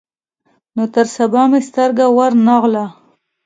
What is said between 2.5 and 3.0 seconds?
غله.